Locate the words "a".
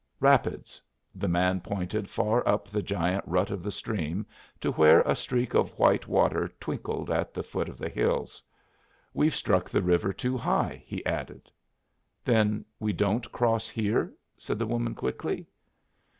5.01-5.15